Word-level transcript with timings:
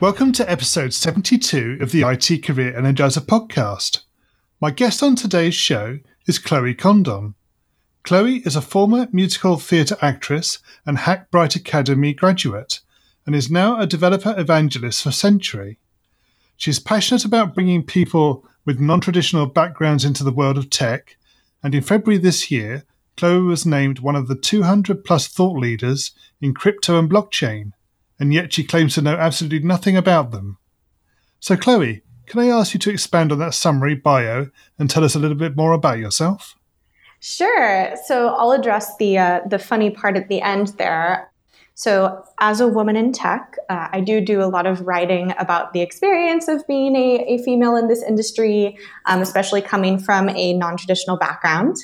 Welcome 0.00 0.30
to 0.34 0.48
episode 0.48 0.94
72 0.94 1.78
of 1.80 1.90
the 1.90 2.02
IT 2.02 2.44
Career 2.44 2.72
Energizer 2.72 3.18
podcast. 3.18 4.02
My 4.60 4.70
guest 4.70 5.02
on 5.02 5.16
today's 5.16 5.56
show 5.56 5.98
is 6.24 6.38
Chloe 6.38 6.72
Condon. 6.72 7.34
Chloe 8.04 8.36
is 8.46 8.54
a 8.54 8.60
former 8.60 9.08
musical 9.10 9.56
theatre 9.56 9.96
actress 10.00 10.60
and 10.86 10.98
Hackbright 10.98 11.56
Academy 11.56 12.14
graduate 12.14 12.78
and 13.26 13.34
is 13.34 13.50
now 13.50 13.80
a 13.80 13.88
developer 13.88 14.36
evangelist 14.38 15.02
for 15.02 15.10
Sentry. 15.10 15.80
She 16.56 16.70
is 16.70 16.78
passionate 16.78 17.24
about 17.24 17.56
bringing 17.56 17.82
people 17.82 18.46
with 18.64 18.78
non 18.78 19.00
traditional 19.00 19.46
backgrounds 19.46 20.04
into 20.04 20.22
the 20.22 20.30
world 20.30 20.58
of 20.58 20.70
tech, 20.70 21.16
and 21.60 21.74
in 21.74 21.82
February 21.82 22.18
this 22.18 22.52
year, 22.52 22.84
Chloe 23.16 23.42
was 23.42 23.66
named 23.66 23.98
one 23.98 24.14
of 24.14 24.28
the 24.28 24.36
200 24.36 25.04
plus 25.04 25.26
thought 25.26 25.58
leaders 25.58 26.12
in 26.40 26.54
crypto 26.54 27.00
and 27.00 27.10
blockchain 27.10 27.72
and 28.18 28.32
yet 28.32 28.52
she 28.52 28.64
claims 28.64 28.94
to 28.94 29.02
know 29.02 29.16
absolutely 29.16 29.66
nothing 29.66 29.96
about 29.96 30.30
them. 30.30 30.58
So, 31.40 31.56
Chloe, 31.56 32.02
can 32.26 32.40
I 32.40 32.48
ask 32.48 32.74
you 32.74 32.80
to 32.80 32.90
expand 32.90 33.32
on 33.32 33.38
that 33.38 33.54
summary 33.54 33.94
bio 33.94 34.50
and 34.78 34.90
tell 34.90 35.04
us 35.04 35.14
a 35.14 35.18
little 35.18 35.36
bit 35.36 35.56
more 35.56 35.72
about 35.72 35.98
yourself? 35.98 36.56
Sure. 37.20 37.94
So 38.06 38.28
I'll 38.28 38.52
address 38.52 38.96
the 38.98 39.18
uh, 39.18 39.40
the 39.48 39.58
funny 39.58 39.90
part 39.90 40.16
at 40.16 40.28
the 40.28 40.40
end 40.40 40.68
there. 40.78 41.32
So, 41.74 42.24
as 42.40 42.60
a 42.60 42.66
woman 42.66 42.96
in 42.96 43.12
tech, 43.12 43.56
uh, 43.68 43.88
I 43.92 44.00
do 44.00 44.20
do 44.20 44.42
a 44.42 44.50
lot 44.50 44.66
of 44.66 44.80
writing 44.80 45.32
about 45.38 45.72
the 45.72 45.80
experience 45.80 46.48
of 46.48 46.66
being 46.66 46.96
a, 46.96 47.24
a 47.34 47.38
female 47.44 47.76
in 47.76 47.86
this 47.86 48.02
industry, 48.02 48.76
um, 49.06 49.22
especially 49.22 49.62
coming 49.62 49.98
from 49.98 50.28
a 50.28 50.54
non 50.54 50.76
traditional 50.76 51.16
background. 51.16 51.76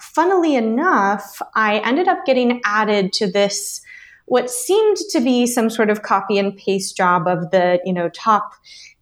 Funnily 0.00 0.56
enough, 0.56 1.42
I 1.54 1.80
ended 1.80 2.08
up 2.08 2.24
getting 2.24 2.62
added 2.64 3.12
to 3.14 3.30
this 3.30 3.82
what 4.30 4.48
seemed 4.48 4.96
to 4.96 5.20
be 5.20 5.44
some 5.44 5.68
sort 5.68 5.90
of 5.90 6.02
copy 6.02 6.38
and 6.38 6.56
paste 6.56 6.96
job 6.96 7.26
of 7.26 7.50
the 7.50 7.80
you 7.84 7.92
know 7.92 8.08
top 8.10 8.52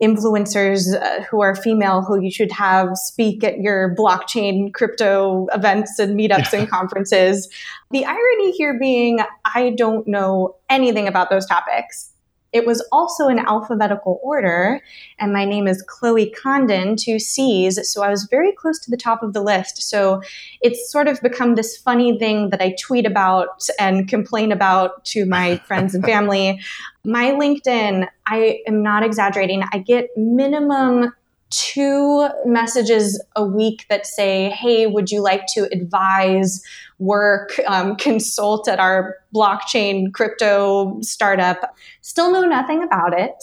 influencers 0.02 0.94
uh, 0.94 1.22
who 1.24 1.42
are 1.42 1.54
female 1.54 2.00
who 2.00 2.18
you 2.18 2.30
should 2.30 2.50
have 2.50 2.96
speak 2.96 3.44
at 3.44 3.58
your 3.58 3.94
blockchain 3.94 4.72
crypto 4.72 5.46
events 5.52 5.98
and 5.98 6.18
meetups 6.18 6.52
yeah. 6.52 6.60
and 6.60 6.70
conferences 6.78 7.46
the 7.90 8.06
irony 8.06 8.52
here 8.52 8.78
being 8.78 9.20
i 9.54 9.70
don't 9.76 10.08
know 10.08 10.56
anything 10.70 11.06
about 11.06 11.28
those 11.28 11.44
topics 11.44 12.10
it 12.52 12.66
was 12.66 12.86
also 12.90 13.28
in 13.28 13.38
alphabetical 13.38 14.20
order, 14.22 14.80
and 15.18 15.32
my 15.32 15.44
name 15.44 15.68
is 15.68 15.82
Chloe 15.82 16.30
Condon, 16.30 16.96
two 16.96 17.18
C's, 17.18 17.78
so 17.90 18.02
I 18.02 18.08
was 18.08 18.26
very 18.30 18.52
close 18.52 18.78
to 18.80 18.90
the 18.90 18.96
top 18.96 19.22
of 19.22 19.34
the 19.34 19.42
list. 19.42 19.82
So 19.82 20.22
it's 20.62 20.90
sort 20.90 21.08
of 21.08 21.20
become 21.20 21.56
this 21.56 21.76
funny 21.76 22.18
thing 22.18 22.50
that 22.50 22.62
I 22.62 22.74
tweet 22.80 23.06
about 23.06 23.68
and 23.78 24.08
complain 24.08 24.50
about 24.50 25.04
to 25.06 25.26
my 25.26 25.58
friends 25.66 25.94
and 25.94 26.04
family. 26.04 26.60
My 27.04 27.32
LinkedIn, 27.32 28.08
I 28.26 28.60
am 28.66 28.82
not 28.82 29.02
exaggerating, 29.02 29.62
I 29.72 29.78
get 29.78 30.08
minimum 30.16 31.12
two 31.50 32.28
messages 32.44 33.22
a 33.36 33.44
week 33.44 33.86
that 33.88 34.06
say, 34.06 34.50
Hey, 34.50 34.86
would 34.86 35.10
you 35.10 35.22
like 35.22 35.46
to 35.54 35.68
advise, 35.72 36.62
work, 36.98 37.58
um, 37.66 37.96
consult 37.96 38.68
at 38.68 38.78
our 38.78 39.16
blockchain 39.34 40.12
crypto 40.12 40.98
startup? 41.02 41.74
Still 42.00 42.32
know 42.32 42.44
nothing 42.44 42.82
about 42.82 43.12
it. 43.18 43.34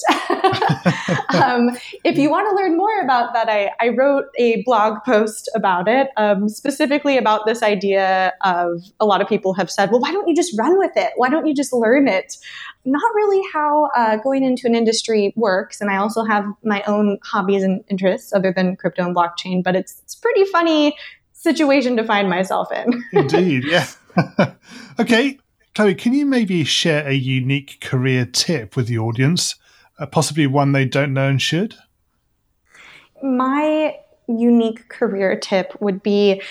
um, 1.41 1.77
if 2.03 2.17
you 2.17 2.29
want 2.29 2.49
to 2.49 2.55
learn 2.55 2.77
more 2.77 2.99
about 3.01 3.33
that, 3.33 3.49
I, 3.49 3.71
I 3.79 3.89
wrote 3.89 4.25
a 4.37 4.63
blog 4.63 5.03
post 5.05 5.49
about 5.55 5.87
it, 5.87 6.09
um, 6.17 6.49
specifically 6.49 7.17
about 7.17 7.45
this 7.45 7.63
idea 7.63 8.33
of 8.43 8.81
a 8.99 9.05
lot 9.05 9.21
of 9.21 9.27
people 9.27 9.53
have 9.53 9.71
said, 9.71 9.91
Well, 9.91 9.99
why 9.99 10.11
don't 10.11 10.27
you 10.27 10.35
just 10.35 10.57
run 10.57 10.77
with 10.77 10.91
it? 10.95 11.11
Why 11.15 11.29
don't 11.29 11.45
you 11.45 11.53
just 11.53 11.73
learn 11.73 12.07
it? 12.07 12.35
not 12.85 13.15
really 13.15 13.41
how 13.51 13.89
uh, 13.95 14.17
going 14.17 14.43
into 14.43 14.67
an 14.67 14.75
industry 14.75 15.33
works. 15.35 15.81
And 15.81 15.89
I 15.89 15.97
also 15.97 16.23
have 16.23 16.45
my 16.63 16.83
own 16.83 17.17
hobbies 17.23 17.63
and 17.63 17.83
interests 17.89 18.31
other 18.31 18.53
than 18.55 18.75
crypto 18.75 19.03
and 19.03 19.15
blockchain, 19.15 19.63
but 19.63 19.75
it's, 19.75 19.99
it's 20.03 20.15
pretty 20.15 20.45
funny 20.45 20.95
situation 21.45 21.95
to 21.95 22.03
find 22.03 22.29
myself 22.29 22.69
in. 22.71 23.03
Indeed, 23.13 23.63
yeah. 23.63 23.87
okay, 24.99 25.39
Chloe, 25.73 25.95
can 25.95 26.13
you 26.13 26.25
maybe 26.25 26.63
share 26.65 27.07
a 27.07 27.13
unique 27.13 27.79
career 27.79 28.25
tip 28.25 28.75
with 28.75 28.87
the 28.87 28.97
audience, 28.97 29.55
uh, 29.99 30.05
possibly 30.05 30.47
one 30.47 30.73
they 30.73 30.85
don't 30.85 31.13
know 31.13 31.29
and 31.29 31.41
should? 31.41 31.75
My 33.23 33.95
unique 34.27 34.89
career 34.89 35.39
tip 35.39 35.73
would 35.79 36.03
be 36.03 36.41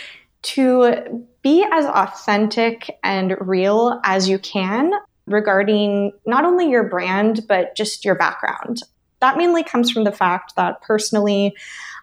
to 0.43 1.27
be 1.43 1.67
as 1.73 1.87
authentic 1.87 2.99
and 3.03 3.37
real 3.41 4.01
as 4.05 4.29
you 4.29 4.39
can 4.39 4.93
regarding 5.27 6.13
not 6.27 6.45
only 6.45 6.69
your 6.71 6.85
brand, 6.85 7.47
but 7.49 7.75
just 7.77 8.05
your 8.05 8.15
background. 8.15 8.83
That 9.21 9.39
mainly 9.39 9.65
comes 9.65 9.91
from 9.91 10.05
the 10.05 10.13
fact 10.13 10.55
that 10.57 10.83
personally, 10.83 11.55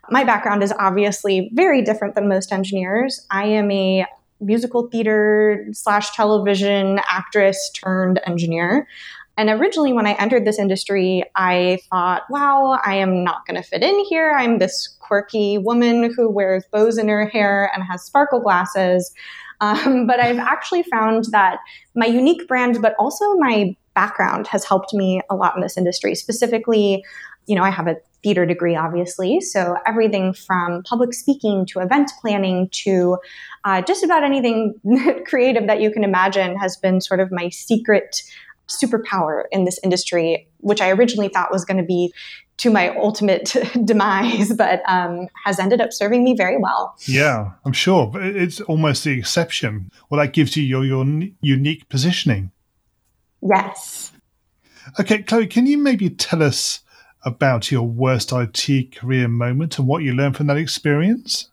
my 0.09 0.23
background 0.23 0.63
is 0.63 0.73
obviously 0.79 1.51
very 1.53 1.81
different 1.81 2.16
than 2.16 2.28
most 2.28 2.51
engineers. 2.51 3.25
I 3.29 3.45
am 3.45 3.69
a 3.72 4.06
musical 4.39 4.88
theater 4.88 5.67
slash 5.72 6.16
television 6.16 7.00
actress 7.07 7.72
turned 7.75 8.19
engineer. 8.25 8.88
And 9.38 9.50
originally, 9.50 9.94
when 9.94 10.06
I 10.06 10.13
entered 10.13 10.45
this 10.45 10.59
industry, 10.59 11.23
I 11.35 11.79
thought, 11.89 12.23
wow, 12.29 12.79
I 12.85 12.95
am 12.95 13.23
not 13.23 13.45
going 13.47 13.62
to 13.62 13.67
fit 13.67 13.81
in 13.81 14.03
here. 14.06 14.35
I'm 14.38 14.59
this 14.59 14.88
quirky 15.00 15.57
woman 15.57 16.13
who 16.13 16.29
wears 16.29 16.63
bows 16.72 16.97
in 16.97 17.07
her 17.07 17.28
hair 17.28 17.72
and 17.73 17.83
has 17.83 18.03
sparkle 18.03 18.41
glasses. 18.41 19.13
Um, 19.62 20.06
but 20.07 20.19
I've 20.19 20.39
actually 20.39 20.83
found 20.83 21.25
that 21.31 21.59
my 21.95 22.07
unique 22.07 22.47
brand, 22.47 22.81
but 22.81 22.95
also 23.00 23.35
my 23.35 23.75
background 23.95 24.47
has 24.47 24.66
helped 24.66 24.94
me 24.94 25.22
a 25.29 25.35
lot 25.35 25.56
in 25.56 25.62
this 25.62 25.78
industry. 25.78 26.16
Specifically, 26.16 27.03
you 27.47 27.56
know, 27.56 27.63
I 27.63 27.69
have 27.69 27.88
a 27.88 27.95
theater 28.24 28.46
degree, 28.46 28.76
obviously. 28.76 29.42
So 29.42 29.76
everything 29.86 30.34
from 30.34 30.84
public 30.84 31.14
speaking 31.14 31.66
to 31.68 31.80
event 31.80 32.12
planning 32.22 32.70
to 32.84 33.18
uh, 33.64 33.82
just 33.82 34.04
about 34.04 34.24
anything 34.24 34.76
creative 35.26 35.68
that 35.68 35.82
you 35.82 35.92
can 35.92 36.04
imagine 36.04 36.58
has 36.58 36.78
been 36.78 37.02
sort 37.02 37.20
of 37.20 37.31
my 37.31 37.50
secret 37.50 38.22
superpower 38.68 39.44
in 39.52 39.66
this 39.66 39.80
industry, 39.84 40.48
which 40.60 40.81
I 40.81 40.92
originally 40.92 41.30
thought 41.30 41.52
was 41.52 41.66
going 41.66 41.78
to 41.78 41.84
be 41.84 42.14
to 42.58 42.70
my 42.70 42.96
ultimate 42.96 43.56
demise, 43.86 44.54
but 44.54 44.81
um, 44.88 45.28
has 45.46 45.60
ended 45.60 45.81
up 45.81 45.92
serving 45.92 46.24
me 46.24 46.36
very 46.36 46.58
well. 46.58 46.96
Yeah, 47.06 47.52
I'm 47.66 47.74
sure. 47.74 48.08
But 48.08 48.22
it's 48.24 48.62
almost 48.62 49.04
the 49.04 49.18
exception. 49.18 49.92
Well, 50.10 50.22
that 50.22 50.34
gives 50.34 50.56
you 50.56 50.64
your, 50.64 50.86
your 50.86 51.06
unique 51.42 51.90
positioning. 51.90 52.52
Yes. 53.42 54.12
Okay, 55.00 55.24
Chloe, 55.24 55.48
can 55.48 55.66
you 55.66 55.78
maybe 55.78 56.10
tell 56.10 56.44
us 56.44 56.81
about 57.24 57.72
your 57.72 57.84
worst 57.84 58.32
IT 58.32 58.96
career 58.96 59.28
moment 59.28 59.78
and 59.78 59.88
what 59.88 60.04
you 60.04 60.14
learned 60.14 60.38
from 60.38 60.48
that 60.48 60.58
experience? 60.58 61.50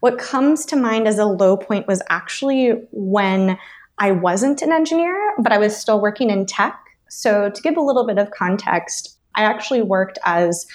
What 0.00 0.18
comes 0.18 0.66
to 0.66 0.76
mind 0.76 1.08
as 1.08 1.18
a 1.18 1.24
low 1.24 1.56
point 1.56 1.86
was 1.86 2.02
actually 2.08 2.72
when 2.90 3.58
I 3.98 4.10
wasn't 4.10 4.62
an 4.62 4.72
engineer, 4.72 5.34
but 5.38 5.52
I 5.52 5.58
was 5.58 5.76
still 5.76 6.00
working 6.00 6.30
in 6.30 6.46
tech. 6.46 6.78
So, 7.08 7.48
to 7.48 7.62
give 7.62 7.76
a 7.76 7.80
little 7.80 8.06
bit 8.06 8.18
of 8.18 8.30
context, 8.30 9.18
I 9.34 9.44
actually 9.44 9.82
worked 9.82 10.18
as 10.24 10.66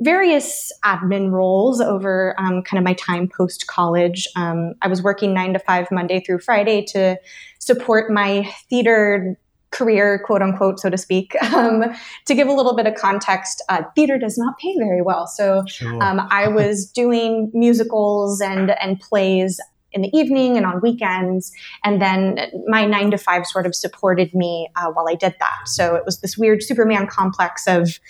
various 0.00 0.72
admin 0.84 1.30
roles 1.30 1.80
over 1.80 2.34
um, 2.38 2.62
kind 2.62 2.78
of 2.78 2.84
my 2.84 2.94
time 2.94 3.28
post 3.28 3.66
college. 3.66 4.26
Um, 4.36 4.74
I 4.82 4.88
was 4.88 5.02
working 5.02 5.32
nine 5.32 5.52
to 5.52 5.58
five 5.58 5.88
Monday 5.90 6.20
through 6.20 6.40
Friday 6.40 6.84
to 6.86 7.16
support 7.58 8.10
my 8.10 8.44
theater 8.68 9.38
career, 9.74 10.22
quote 10.24 10.40
unquote, 10.40 10.80
so 10.80 10.90
to 10.90 10.98
speak. 10.98 11.36
Um, 11.54 11.84
to 12.26 12.34
give 12.34 12.48
a 12.48 12.52
little 12.52 12.74
bit 12.74 12.86
of 12.86 12.94
context, 12.96 13.62
uh, 13.68 13.84
theater 13.94 14.18
does 14.18 14.36
not 14.36 14.58
pay 14.58 14.74
very 14.76 15.02
well. 15.02 15.28
So 15.28 15.62
sure. 15.68 16.02
um, 16.02 16.26
I 16.30 16.48
was 16.48 16.90
doing 16.94 17.50
musicals 17.54 18.40
and 18.40 18.72
and 18.72 18.98
plays 18.98 19.60
in 19.92 20.02
the 20.02 20.10
evening 20.16 20.56
and 20.56 20.66
on 20.66 20.80
weekends. 20.80 21.52
And 21.84 22.02
then 22.02 22.40
my 22.66 22.84
nine 22.84 23.12
to 23.12 23.18
five 23.18 23.46
sort 23.46 23.66
of 23.66 23.74
supported 23.74 24.34
me 24.34 24.68
uh, 24.74 24.90
while 24.90 25.06
I 25.08 25.14
did 25.14 25.36
that. 25.38 25.58
So 25.66 25.94
it 25.94 26.04
was 26.04 26.20
this 26.20 26.36
weird 26.36 26.62
Superman 26.62 27.06
complex 27.06 27.68
of 27.68 28.00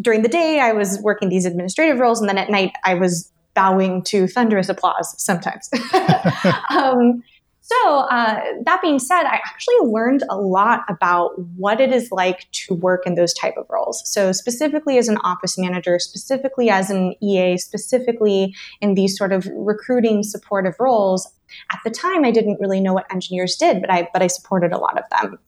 during 0.00 0.22
the 0.22 0.28
day, 0.28 0.60
I 0.60 0.72
was 0.72 0.98
working 1.00 1.28
these 1.28 1.44
administrative 1.44 1.98
roles, 1.98 2.20
and 2.20 2.28
then 2.28 2.38
at 2.38 2.50
night, 2.50 2.72
I 2.84 2.94
was 2.94 3.32
bowing 3.54 4.02
to 4.04 4.26
thunderous 4.26 4.68
applause 4.68 5.14
sometimes. 5.22 5.70
um, 6.70 7.22
So, 7.68 7.98
uh, 7.98 8.40
that 8.64 8.80
being 8.80 9.00
said, 9.00 9.24
I 9.24 9.40
actually 9.44 9.78
learned 9.80 10.22
a 10.30 10.36
lot 10.36 10.82
about 10.88 11.32
what 11.56 11.80
it 11.80 11.92
is 11.92 12.12
like 12.12 12.48
to 12.52 12.74
work 12.74 13.04
in 13.08 13.16
those 13.16 13.34
type 13.34 13.54
of 13.56 13.66
roles. 13.68 14.08
So, 14.08 14.30
specifically 14.30 14.98
as 14.98 15.08
an 15.08 15.16
office 15.24 15.58
manager, 15.58 15.98
specifically 15.98 16.70
as 16.70 16.90
an 16.90 17.16
EA, 17.20 17.56
specifically 17.56 18.54
in 18.80 18.94
these 18.94 19.18
sort 19.18 19.32
of 19.32 19.48
recruiting 19.52 20.22
supportive 20.22 20.76
roles. 20.78 21.28
At 21.72 21.80
the 21.84 21.90
time, 21.90 22.24
I 22.24 22.30
didn't 22.30 22.60
really 22.60 22.80
know 22.80 22.94
what 22.94 23.12
engineers 23.12 23.56
did, 23.56 23.80
but 23.80 23.90
I 23.90 24.08
but 24.12 24.22
I 24.22 24.28
supported 24.28 24.72
a 24.72 24.78
lot 24.78 24.96
of 24.96 25.04
them. 25.10 25.40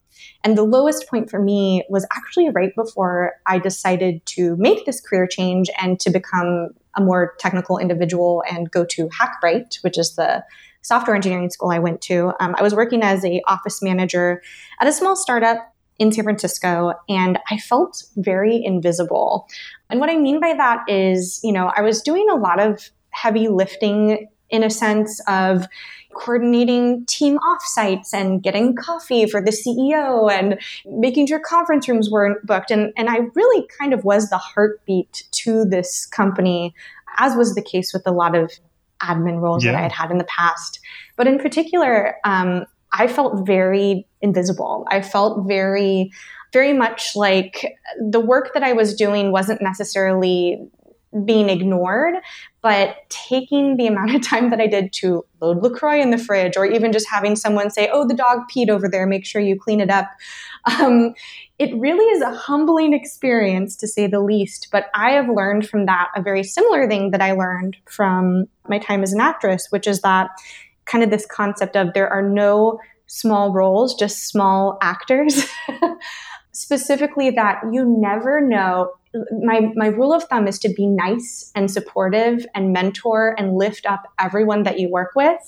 And 0.42 0.58
the 0.58 0.64
lowest 0.64 1.08
point 1.08 1.30
for 1.30 1.40
me 1.40 1.84
was 1.88 2.04
actually 2.12 2.48
right 2.50 2.74
before 2.74 3.34
I 3.46 3.60
decided 3.60 4.26
to 4.26 4.56
make 4.56 4.86
this 4.86 5.00
career 5.00 5.28
change 5.28 5.68
and 5.80 6.00
to 6.00 6.10
become 6.10 6.70
a 6.96 7.00
more 7.00 7.34
technical 7.38 7.78
individual 7.78 8.42
and 8.50 8.68
go 8.72 8.84
to 8.86 9.08
Hackbright, 9.08 9.76
which 9.84 9.96
is 9.96 10.16
the 10.16 10.42
software 10.82 11.16
engineering 11.16 11.50
school 11.50 11.70
I 11.70 11.78
went 11.78 12.00
to. 12.02 12.32
Um, 12.40 12.54
I 12.58 12.62
was 12.62 12.74
working 12.74 13.02
as 13.02 13.24
a 13.24 13.40
office 13.46 13.82
manager 13.82 14.42
at 14.80 14.88
a 14.88 14.92
small 14.92 15.16
startup 15.16 15.74
in 15.98 16.12
San 16.12 16.24
Francisco, 16.24 16.92
and 17.08 17.38
I 17.50 17.58
felt 17.58 18.04
very 18.16 18.62
invisible. 18.64 19.48
And 19.90 20.00
what 20.00 20.10
I 20.10 20.16
mean 20.16 20.40
by 20.40 20.54
that 20.54 20.84
is, 20.88 21.40
you 21.42 21.52
know, 21.52 21.72
I 21.74 21.82
was 21.82 22.02
doing 22.02 22.28
a 22.30 22.36
lot 22.36 22.60
of 22.60 22.90
heavy 23.10 23.48
lifting 23.48 24.28
in 24.50 24.62
a 24.62 24.70
sense 24.70 25.20
of 25.26 25.66
coordinating 26.14 27.04
team 27.06 27.38
offsites 27.38 28.12
and 28.12 28.42
getting 28.42 28.74
coffee 28.74 29.26
for 29.26 29.40
the 29.40 29.50
CEO 29.50 30.30
and 30.30 30.58
making 30.86 31.26
sure 31.26 31.38
conference 31.38 31.88
rooms 31.88 32.10
weren't 32.10 32.44
booked. 32.46 32.70
And, 32.70 32.92
and 32.96 33.08
I 33.08 33.18
really 33.34 33.68
kind 33.78 33.92
of 33.92 34.04
was 34.04 34.30
the 34.30 34.38
heartbeat 34.38 35.24
to 35.32 35.64
this 35.64 36.06
company, 36.06 36.74
as 37.18 37.36
was 37.36 37.54
the 37.54 37.62
case 37.62 37.92
with 37.92 38.06
a 38.06 38.12
lot 38.12 38.34
of 38.34 38.52
admin 39.02 39.40
roles 39.40 39.64
yeah. 39.64 39.72
that 39.72 39.78
I 39.78 39.82
had 39.82 39.92
had 39.92 40.10
in 40.10 40.18
the 40.18 40.24
past. 40.24 40.80
But 41.16 41.26
in 41.26 41.38
particular, 41.38 42.16
um, 42.24 42.66
I 42.92 43.06
felt 43.06 43.46
very 43.46 44.06
invisible. 44.20 44.86
I 44.90 45.02
felt 45.02 45.46
very, 45.46 46.10
very 46.52 46.72
much 46.72 47.14
like 47.14 47.76
the 48.00 48.20
work 48.20 48.54
that 48.54 48.62
I 48.62 48.72
was 48.72 48.94
doing 48.94 49.32
wasn't 49.32 49.60
necessarily 49.60 50.68
being 51.24 51.48
ignored, 51.48 52.14
but 52.60 52.96
taking 53.08 53.76
the 53.76 53.86
amount 53.86 54.14
of 54.14 54.22
time 54.22 54.50
that 54.50 54.60
I 54.60 54.66
did 54.66 54.92
to 54.94 55.24
load 55.40 55.62
LaCroix 55.62 56.00
in 56.00 56.10
the 56.10 56.18
fridge, 56.18 56.56
or 56.56 56.66
even 56.66 56.92
just 56.92 57.08
having 57.08 57.36
someone 57.36 57.70
say, 57.70 57.88
Oh, 57.92 58.06
the 58.06 58.14
dog 58.14 58.40
peed 58.54 58.68
over 58.68 58.88
there, 58.88 59.06
make 59.06 59.24
sure 59.24 59.40
you 59.40 59.58
clean 59.58 59.80
it 59.80 59.90
up. 59.90 60.08
Um, 60.78 61.14
it 61.58 61.74
really 61.76 62.04
is 62.04 62.22
a 62.22 62.34
humbling 62.34 62.92
experience 62.92 63.76
to 63.76 63.88
say 63.88 64.06
the 64.06 64.20
least. 64.20 64.68
But 64.70 64.86
I 64.94 65.12
have 65.12 65.28
learned 65.28 65.68
from 65.68 65.86
that 65.86 66.08
a 66.14 66.22
very 66.22 66.44
similar 66.44 66.86
thing 66.88 67.10
that 67.12 67.22
I 67.22 67.32
learned 67.32 67.76
from 67.88 68.46
my 68.68 68.78
time 68.78 69.02
as 69.02 69.12
an 69.12 69.20
actress, 69.20 69.68
which 69.70 69.86
is 69.86 70.02
that 70.02 70.30
kind 70.84 71.02
of 71.02 71.10
this 71.10 71.26
concept 71.26 71.76
of 71.76 71.94
there 71.94 72.08
are 72.08 72.22
no 72.22 72.80
small 73.06 73.52
roles, 73.52 73.94
just 73.94 74.28
small 74.28 74.78
actors. 74.82 75.46
Specifically, 76.58 77.30
that 77.30 77.60
you 77.72 77.84
never 77.86 78.40
know 78.40 78.90
my 79.44 79.72
my 79.76 79.86
rule 79.86 80.12
of 80.12 80.24
thumb 80.24 80.48
is 80.48 80.58
to 80.58 80.68
be 80.68 80.88
nice 80.88 81.52
and 81.54 81.70
supportive 81.70 82.44
and 82.52 82.72
mentor 82.72 83.36
and 83.38 83.56
lift 83.56 83.86
up 83.86 84.02
everyone 84.18 84.64
that 84.64 84.80
you 84.80 84.90
work 84.90 85.12
with. 85.14 85.38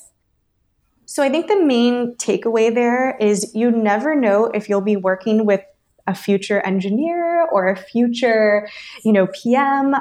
So 1.07 1.25
I 1.25 1.29
think 1.29 1.49
the 1.49 1.61
main 1.61 2.15
takeaway 2.15 2.73
there 2.73 3.17
is 3.17 3.53
you 3.57 3.73
never 3.73 4.15
know 4.15 4.47
if 4.55 4.69
you'll 4.69 4.83
be 4.83 4.97
working 4.97 5.47
with 5.47 5.63
a 6.07 6.15
future 6.15 6.61
engineer 6.61 7.45
or 7.51 7.69
a 7.69 7.77
future, 7.77 8.69
you 9.05 9.13
know, 9.13 9.27
PM. 9.43 9.97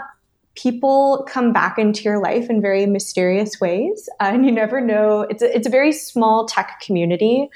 People 0.61 1.25
come 1.29 1.53
back 1.53 1.77
into 1.77 2.03
your 2.03 2.21
life 2.21 2.49
in 2.49 2.61
very 2.61 2.85
mysterious 2.85 3.61
ways, 3.61 4.09
and 4.19 4.45
you 4.45 4.51
never 4.51 4.81
know. 4.81 5.21
It's 5.29 5.41
a, 5.41 5.55
it's 5.55 5.67
a 5.67 5.69
very 5.69 5.91
small 5.93 6.45
tech 6.45 6.81
community 6.81 7.49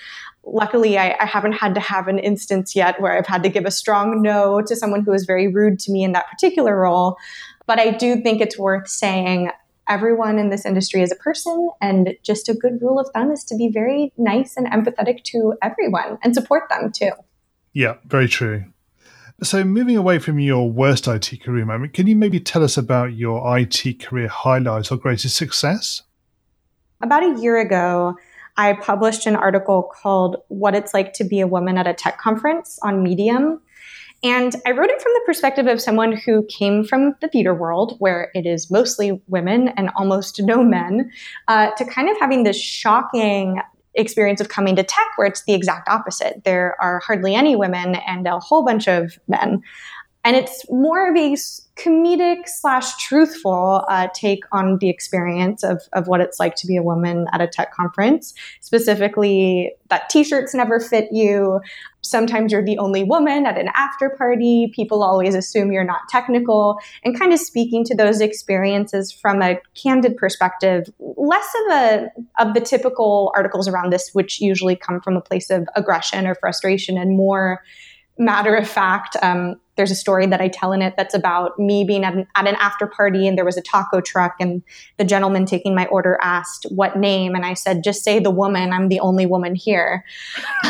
luckily 0.46 0.98
I, 0.98 1.16
I, 1.20 1.26
haven't 1.26 1.54
had 1.54 1.74
to 1.76 1.80
have 1.80 2.08
an 2.08 2.20
instance 2.20 2.76
yet 2.76 3.00
where 3.00 3.18
I've 3.18 3.26
had 3.26 3.44
to 3.44 3.50
give 3.50 3.66
a 3.66 3.72
strong 3.72 4.22
no 4.22 4.62
to 4.62 4.76
someone 4.76 5.04
who 5.04 5.12
was 5.12 5.26
very 5.26 5.48
rude 5.48 5.80
to 5.80 5.92
me 5.92 6.04
in 6.04 6.12
that 6.14 6.30
particular 6.30 6.78
role. 6.78 7.18
But 7.66 7.80
I 7.80 7.92
do 7.92 8.22
think 8.22 8.42
it's 8.42 8.58
worth 8.58 8.90
saying 8.90 9.52
everyone 9.88 10.40
in 10.40 10.50
this 10.50 10.66
industry 10.66 11.02
is 11.02 11.12
a 11.12 11.16
person, 11.16 11.70
and 11.82 12.16
just 12.24 12.50
a 12.50 12.54
good 12.54 12.82
rule 12.82 13.00
of 13.00 13.10
thumb 13.14 13.32
is 13.32 13.44
to 13.46 13.56
be 13.56 13.70
very 13.70 14.12
nice 14.18 14.56
and 14.58 14.68
empathetic 14.68 15.24
to 15.26 15.56
everyone 15.62 16.18
and 16.24 16.34
support 16.34 16.64
them 16.70 16.92
too. 16.92 17.12
Yeah, 17.74 17.96
very 18.06 18.28
true. 18.28 18.66
So, 19.44 19.66
moving 19.66 19.98
away 19.98 20.20
from 20.20 20.40
your 20.40 20.72
worst 20.72 21.06
IT 21.06 21.44
career 21.44 21.66
moment, 21.66 21.94
can 21.94 22.08
you 22.08 22.16
maybe 22.16 22.40
tell 22.40 22.64
us 22.64 22.78
about 22.78 23.14
your 23.14 23.58
IT 23.58 24.00
career 24.00 24.30
highlights 24.30 24.90
or 24.90 24.96
greatest 24.96 25.36
success? 25.36 26.02
About 27.02 27.24
a 27.24 27.42
year 27.42 27.60
ago, 27.60 28.16
I 28.56 28.72
published 28.72 29.26
an 29.26 29.36
article 29.36 29.84
called 29.84 30.38
What 30.48 30.76
It's 30.76 30.94
Like 30.94 31.12
to 31.16 31.26
Be 31.26 31.42
a 31.42 31.48
Woman 31.48 31.78
at 31.78 31.88
a 31.88 31.94
Tech 31.94 32.18
Conference 32.20 32.80
on 32.84 33.04
Medium. 33.04 33.62
And 34.24 34.56
I 34.66 34.72
wrote 34.72 34.90
it 34.90 35.02
from 35.02 35.12
the 35.14 35.24
perspective 35.26 35.68
of 35.68 35.82
someone 35.82 36.14
who 36.14 36.46
came 36.46 36.86
from 36.86 37.14
the 37.20 37.28
theater 37.28 37.54
world, 37.54 37.98
where 38.00 38.32
it 38.34 38.46
is 38.46 38.72
mostly 38.72 39.22
women 39.28 39.68
and 39.76 39.90
almost 39.98 40.42
no 40.42 40.64
men, 40.64 41.12
uh, 41.50 41.72
to 41.72 41.84
kind 41.84 42.10
of 42.10 42.18
having 42.18 42.44
this 42.44 42.58
shocking 42.58 43.60
experience 43.96 44.42
of 44.42 44.50
coming 44.50 44.76
to 44.76 44.84
tech 44.84 45.08
where 45.16 45.28
it's 45.28 45.44
the 45.44 45.54
exact 45.54 45.88
opposite. 45.88 46.44
There 46.44 46.76
are 46.82 47.00
hardly 47.00 47.36
any 47.36 47.56
women 47.56 47.96
and 47.96 48.28
a 48.28 48.40
whole 48.40 48.64
bunch 48.64 48.88
of 48.88 49.20
men. 49.28 49.62
And 50.26 50.38
it's 50.38 50.66
more 50.70 51.10
of 51.10 51.18
a 51.18 51.36
comedic 51.76 52.48
slash 52.48 52.96
truthful 52.98 53.84
uh, 53.90 54.08
take 54.14 54.44
on 54.52 54.78
the 54.80 54.90
experience 54.90 55.64
of, 55.64 55.82
of 55.92 56.08
what 56.08 56.22
it's 56.22 56.40
like 56.40 56.56
to 56.56 56.68
be 56.68 56.78
a 56.78 56.84
woman 56.84 57.26
at 57.34 57.42
a 57.42 57.48
tech 57.48 57.74
conference. 57.74 58.34
Specifically, 58.62 59.72
that 59.90 60.10
t 60.10 60.24
shirts 60.24 60.54
never 60.54 60.80
fit 60.80 61.10
you. 61.12 61.60
Sometimes 62.02 62.52
you're 62.52 62.64
the 62.64 62.78
only 62.78 63.04
woman 63.04 63.46
at 63.46 63.58
an 63.58 63.70
after 63.76 64.12
party. 64.12 64.72
People 64.74 65.04
always 65.04 65.36
assume 65.36 65.72
you're 65.72 65.84
not 65.84 66.02
technical. 66.10 66.78
And 67.04 67.18
kind 67.18 67.34
of 67.34 67.40
speaking 67.40 67.84
to 67.86 67.96
those 67.96 68.22
experiences 68.22 69.12
from 69.12 69.42
a 69.42 69.60
candid 69.74 70.16
perspective, 70.16 70.90
less 71.00 71.48
of 71.66 71.74
a 71.74 72.08
of 72.40 72.54
the 72.54 72.62
typical 72.62 73.34
articles 73.36 73.68
around 73.68 73.92
this, 73.92 74.12
which 74.14 74.40
usually 74.40 74.76
come 74.76 75.02
from 75.02 75.18
a 75.18 75.22
place 75.22 75.50
of 75.50 75.68
aggression 75.76 76.28
or 76.28 76.36
frustration, 76.36 76.98
and 76.98 77.18
more 77.18 77.62
matter 78.18 78.56
of 78.56 78.68
fact. 78.68 79.16
Um, 79.22 79.60
there's 79.76 79.92
a 79.92 79.96
story 79.96 80.28
that 80.28 80.40
I 80.40 80.50
tell 80.50 80.72
in 80.72 80.82
it 80.82 80.94
that's 80.96 81.16
about 81.16 81.58
me 81.58 81.84
being 81.84 82.04
at 82.04 82.14
an, 82.14 82.28
at 82.36 82.48
an 82.48 82.56
after 82.60 82.86
party 82.86 83.28
and 83.28 83.38
there 83.38 83.46
was 83.46 83.58
a 83.58 83.62
taco 83.62 84.02
truck 84.02 84.36
and 84.40 84.62
the 84.98 85.04
gentleman 85.04 85.46
taking 85.46 85.74
my 85.74 85.88
order 85.88 86.20
asked 86.22 86.68
what 86.70 86.98
name 86.98 87.34
and 87.34 87.46
I 87.46 87.56
said 87.56 87.84
just 87.84 88.04
say 88.04 88.20
the 88.20 88.30
woman 88.30 88.72
I'm 88.72 88.90
the 88.90 89.00
only 89.00 89.26
woman 89.26 89.56
here. 89.56 90.06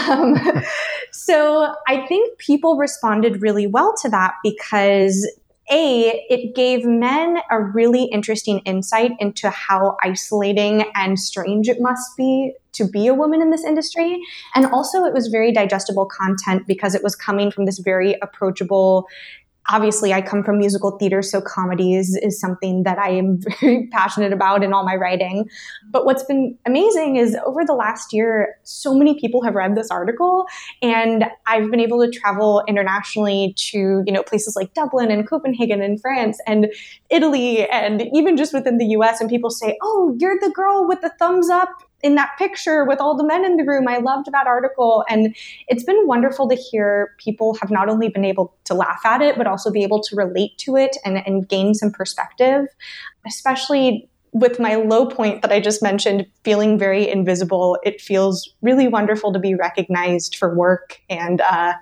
Um, 0.10 0.36
so 1.12 1.74
I 1.88 2.06
think 2.08 2.38
people 2.38 2.76
responded 2.78 3.42
really 3.42 3.68
well 3.68 3.94
to 4.02 4.10
that 4.10 4.34
because 4.44 5.30
a, 5.74 6.26
it 6.30 6.56
gave 6.56 6.86
men 6.86 7.40
a 7.50 7.60
really 7.60 8.06
interesting 8.06 8.60
insight 8.60 9.12
into 9.20 9.50
how 9.50 9.98
isolating 10.04 10.86
and 10.94 11.20
strange 11.20 11.68
it 11.68 11.82
must 11.82 12.16
be 12.16 12.54
to 12.74 12.88
be 12.88 13.08
a 13.08 13.14
woman 13.14 13.42
in 13.42 13.50
this 13.52 13.64
industry. 13.64 14.20
And 14.56 14.66
also, 14.68 15.04
it 15.06 15.14
was 15.14 15.28
very 15.28 15.52
digestible 15.52 16.06
content 16.06 16.68
because 16.68 16.96
it 16.96 17.04
was 17.04 17.16
coming 17.16 17.52
from 17.52 17.66
this 17.66 17.80
very 17.80 18.16
approachable, 18.22 19.08
obviously 19.70 20.14
I 20.14 20.22
come 20.22 20.44
from 20.44 20.58
musical 20.58 20.98
theater, 20.98 21.22
so 21.22 21.42
comedy 21.42 21.96
is, 21.96 22.18
is 22.22 22.40
something 22.40 22.84
that 22.84 22.98
I 22.98 23.10
am 23.12 23.40
very 23.62 23.88
passionate 23.92 24.34
about 24.34 24.64
in 24.64 24.74
all 24.74 24.86
my 24.86 24.96
writing. 24.96 25.50
But 25.90 26.06
what's 26.06 26.24
been 26.24 26.58
amazing 26.66 27.16
is 27.16 27.38
over 27.46 27.64
the 27.66 27.74
last 27.74 28.14
year, 28.14 28.58
so 28.64 28.94
many 28.94 29.20
people 29.20 29.44
have 29.44 29.56
read 29.56 29.76
this 29.76 29.90
article 29.90 30.46
and 30.82 31.26
I've 31.46 31.70
been 31.72 31.80
able 31.80 32.06
to 32.06 32.12
travel 32.12 32.64
internationally 32.68 33.54
to, 33.58 34.04
you 34.06 34.12
know, 34.12 34.24
places 34.24 34.56
like 34.56 34.74
Dublin 34.74 35.12
and 35.12 35.28
Copenhagen 35.28 35.82
and 35.82 36.00
France 36.02 36.40
and 36.46 36.72
Italy 37.10 37.68
and 37.70 38.04
even 38.14 38.38
just 38.38 38.54
within 38.54 38.78
the 38.78 38.86
US 38.98 39.22
and 39.22 39.30
people 39.30 39.50
say, 39.50 39.78
"Oh, 39.82 40.16
you're 40.20 40.40
the 40.40 40.50
girl 40.50 40.88
with 40.88 41.02
the 41.02 41.12
thumbs 41.20 41.50
up 41.50 41.70
in 42.04 42.16
that 42.16 42.32
picture 42.38 42.86
with 42.86 43.00
all 43.00 43.16
the 43.18 43.24
men 43.24 43.46
in 43.46 43.58
the 43.58 43.64
room. 43.64 43.88
I 43.88 43.98
loved 43.98 44.28
that 44.32 44.46
article. 44.46 45.04
And 45.10 45.36
it's 45.68 45.84
been 45.84 46.06
wonderful 46.06 46.50
to 46.50 46.56
hear 46.56 47.16
people 47.18 47.56
have 47.62 47.72
not 47.72 47.90
only 47.90 48.10
been 48.10 48.26
able 48.26 48.54
to 48.66 48.74
laugh 48.74 49.02
at 49.06 49.22
it, 49.22 49.38
but 49.38 49.48
also 49.48 49.72
be 49.72 49.84
able 49.84 50.02
to 50.04 50.16
relate 50.16 50.58
to 50.60 50.76
it 50.76 50.98
and, 51.06 51.26
and 51.26 51.48
gain 51.48 51.74
some 51.74 51.92
perspective, 51.92 52.68
especially 53.26 54.10
with 54.34 54.60
my 54.60 54.76
low 54.76 55.06
point 55.06 55.42
that 55.44 55.52
I 55.52 55.60
just 55.60 55.82
mentioned, 55.82 56.26
feeling 56.44 56.78
very 56.78 57.08
invisible. 57.08 57.80
It 57.84 58.02
feels 58.02 58.54
really 58.62 58.88
wonderful 58.88 59.32
to 59.32 59.40
be 59.40 59.56
recognized 59.56 60.36
for 60.36 60.56
work 60.56 61.00
and, 61.10 61.40
uh, 61.40 61.74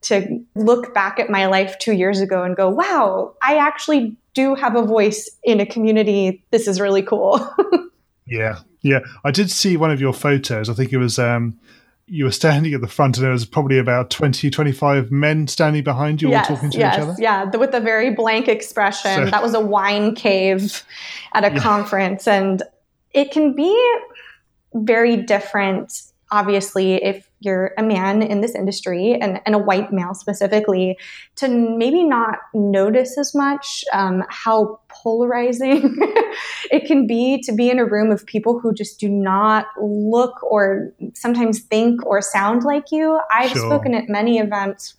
to 0.00 0.38
look 0.54 0.94
back 0.94 1.18
at 1.18 1.28
my 1.28 1.46
life 1.46 1.76
two 1.78 1.92
years 1.92 2.20
ago 2.20 2.44
and 2.44 2.56
go, 2.56 2.68
wow, 2.68 3.34
I 3.42 3.56
actually 3.56 4.16
do 4.32 4.54
have 4.54 4.76
a 4.76 4.82
voice 4.82 5.28
in 5.42 5.58
a 5.58 5.66
community. 5.66 6.44
This 6.52 6.68
is 6.68 6.80
really 6.80 7.02
cool. 7.02 7.52
yeah, 8.26 8.60
yeah, 8.82 9.00
I 9.24 9.30
did 9.30 9.50
see 9.50 9.76
one 9.76 9.90
of 9.90 10.00
your 10.00 10.12
photos. 10.12 10.68
I 10.68 10.74
think 10.74 10.92
it 10.92 10.98
was 10.98 11.18
um, 11.18 11.58
you 12.06 12.24
were 12.24 12.32
standing 12.32 12.72
at 12.74 12.80
the 12.80 12.88
front, 12.88 13.16
and 13.16 13.24
there 13.24 13.32
was 13.32 13.44
probably 13.44 13.78
about 13.78 14.10
20, 14.10 14.50
25 14.50 15.10
men 15.10 15.46
standing 15.46 15.84
behind 15.84 16.22
you, 16.22 16.30
yes, 16.30 16.48
all 16.48 16.56
talking 16.56 16.70
to 16.70 16.78
yes, 16.78 16.94
each 16.94 17.00
other. 17.00 17.14
Yeah, 17.18 17.44
with 17.44 17.74
a 17.74 17.80
very 17.80 18.10
blank 18.10 18.48
expression. 18.48 19.26
So, 19.26 19.30
that 19.30 19.42
was 19.42 19.54
a 19.54 19.60
wine 19.60 20.14
cave 20.14 20.84
at 21.32 21.44
a 21.44 21.52
yeah. 21.52 21.60
conference, 21.60 22.26
and 22.26 22.62
it 23.12 23.30
can 23.30 23.54
be 23.54 23.98
very 24.74 25.16
different 25.16 26.02
obviously 26.30 26.94
if 26.94 27.28
you're 27.40 27.72
a 27.78 27.82
man 27.82 28.22
in 28.22 28.40
this 28.40 28.54
industry 28.54 29.14
and, 29.14 29.40
and 29.46 29.54
a 29.54 29.58
white 29.58 29.92
male 29.92 30.14
specifically 30.14 30.98
to 31.36 31.48
maybe 31.48 32.02
not 32.04 32.38
notice 32.52 33.16
as 33.16 33.34
much 33.34 33.84
um, 33.92 34.24
how 34.28 34.80
polarizing 34.88 35.96
it 36.70 36.86
can 36.86 37.06
be 37.06 37.40
to 37.42 37.52
be 37.52 37.70
in 37.70 37.78
a 37.78 37.84
room 37.84 38.10
of 38.10 38.26
people 38.26 38.58
who 38.58 38.74
just 38.74 38.98
do 38.98 39.08
not 39.08 39.66
look 39.80 40.42
or 40.42 40.92
sometimes 41.14 41.60
think 41.60 42.04
or 42.04 42.20
sound 42.20 42.64
like 42.64 42.90
you 42.90 43.20
i've 43.30 43.50
sure. 43.50 43.66
spoken 43.66 43.94
at 43.94 44.08
many 44.08 44.38
events 44.38 44.94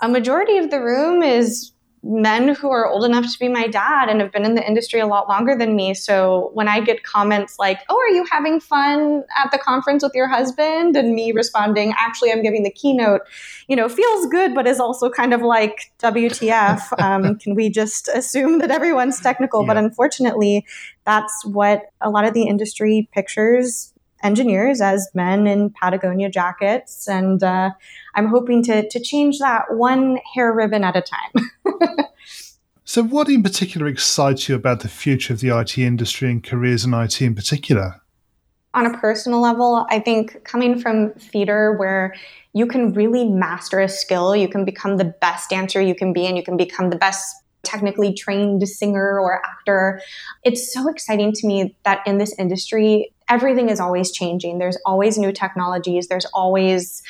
a 0.00 0.08
majority 0.08 0.58
of 0.58 0.70
the 0.70 0.80
room 0.80 1.22
is 1.22 1.72
men 2.02 2.54
who 2.54 2.70
are 2.70 2.88
old 2.88 3.04
enough 3.04 3.24
to 3.32 3.38
be 3.38 3.48
my 3.48 3.68
dad 3.68 4.08
and 4.08 4.20
have 4.20 4.32
been 4.32 4.44
in 4.44 4.56
the 4.56 4.66
industry 4.66 4.98
a 4.98 5.06
lot 5.06 5.28
longer 5.28 5.56
than 5.56 5.76
me. 5.76 5.94
So 5.94 6.50
when 6.52 6.66
I 6.66 6.80
get 6.80 7.04
comments 7.04 7.58
like, 7.58 7.78
Oh, 7.88 7.96
are 7.96 8.12
you 8.12 8.26
having 8.30 8.58
fun 8.58 9.22
at 9.36 9.52
the 9.52 9.58
conference 9.58 10.02
with 10.02 10.12
your 10.14 10.28
husband? 10.28 10.96
And 10.96 11.14
me 11.14 11.32
responding, 11.32 11.94
Actually, 11.96 12.32
I'm 12.32 12.42
giving 12.42 12.64
the 12.64 12.70
keynote, 12.70 13.20
you 13.68 13.76
know, 13.76 13.88
feels 13.88 14.26
good, 14.26 14.54
but 14.54 14.66
is 14.66 14.80
also 14.80 15.10
kind 15.10 15.32
of 15.32 15.42
like, 15.42 15.92
WTF. 16.00 16.80
Um, 17.02 17.36
can 17.36 17.54
we 17.56 17.68
just 17.68 18.08
assume 18.08 18.58
that 18.58 18.70
everyone's 18.70 19.18
technical? 19.20 19.62
Yeah. 19.62 19.68
But 19.68 19.76
unfortunately, 19.76 20.64
that's 21.04 21.44
what 21.44 21.82
a 22.00 22.10
lot 22.10 22.24
of 22.24 22.32
the 22.32 22.44
industry 22.44 23.08
pictures 23.12 23.91
engineers 24.22 24.80
as 24.80 25.08
men 25.14 25.46
in 25.46 25.70
Patagonia 25.70 26.30
jackets. 26.30 27.08
And 27.08 27.42
uh, 27.42 27.70
I'm 28.14 28.26
hoping 28.26 28.62
to, 28.64 28.88
to 28.88 29.00
change 29.00 29.38
that 29.38 29.64
one 29.74 30.18
hair 30.34 30.52
ribbon 30.52 30.84
at 30.84 30.96
a 30.96 31.02
time. 31.02 31.50
so, 32.84 33.02
what 33.02 33.28
in 33.28 33.42
particular 33.42 33.86
excites 33.86 34.48
you 34.48 34.54
about 34.54 34.80
the 34.80 34.88
future 34.88 35.32
of 35.32 35.40
the 35.40 35.56
IT 35.56 35.78
industry 35.78 36.30
and 36.30 36.42
careers 36.42 36.84
in 36.84 36.94
IT 36.94 37.20
in 37.20 37.34
particular? 37.34 38.00
On 38.74 38.86
a 38.86 38.98
personal 38.98 39.40
level, 39.40 39.86
I 39.90 39.98
think 39.98 40.44
coming 40.44 40.78
from 40.78 41.12
theater, 41.14 41.76
where 41.76 42.14
you 42.54 42.66
can 42.66 42.92
really 42.94 43.28
master 43.28 43.80
a 43.80 43.88
skill, 43.88 44.34
you 44.34 44.48
can 44.48 44.64
become 44.64 44.96
the 44.96 45.04
best 45.04 45.50
dancer 45.50 45.80
you 45.80 45.94
can 45.94 46.12
be, 46.12 46.26
and 46.26 46.36
you 46.36 46.42
can 46.42 46.56
become 46.56 46.88
the 46.88 46.96
best 46.96 47.36
technically 47.62 48.12
trained 48.12 48.66
singer 48.68 49.18
or 49.20 49.40
actor. 49.44 50.00
It's 50.42 50.72
so 50.72 50.88
exciting 50.88 51.32
to 51.32 51.46
me 51.46 51.76
that 51.84 52.00
in 52.06 52.18
this 52.18 52.34
industry, 52.38 53.12
everything 53.32 53.70
is 53.70 53.80
always 53.80 54.12
changing. 54.12 54.58
There's 54.58 54.76
always 54.84 55.16
new 55.16 55.32
technologies, 55.32 56.08
there's 56.08 56.26
always 56.34 57.02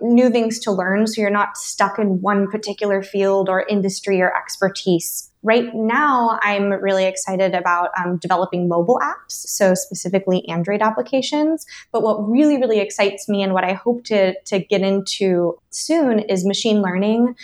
new 0.00 0.30
things 0.30 0.58
to 0.60 0.70
learn. 0.70 1.06
So 1.06 1.20
you're 1.20 1.30
not 1.30 1.56
stuck 1.56 1.98
in 1.98 2.20
one 2.20 2.48
particular 2.50 3.02
field 3.02 3.48
or 3.48 3.66
industry 3.68 4.20
or 4.20 4.34
expertise. 4.36 5.30
Right 5.42 5.74
now, 5.74 6.38
I'm 6.42 6.70
really 6.70 7.06
excited 7.06 7.54
about 7.54 7.88
um, 7.98 8.18
developing 8.18 8.68
mobile 8.68 9.00
apps, 9.02 9.32
so 9.32 9.74
specifically 9.74 10.46
Android 10.48 10.82
applications. 10.82 11.64
But 11.92 12.02
what 12.02 12.28
really, 12.28 12.58
really 12.58 12.78
excites 12.78 13.28
me 13.28 13.42
and 13.42 13.54
what 13.54 13.64
I 13.64 13.72
hope 13.72 14.04
to, 14.04 14.34
to 14.38 14.58
get 14.58 14.82
into 14.82 15.58
soon 15.70 16.18
is 16.18 16.44
machine 16.44 16.82
learning. 16.82 17.34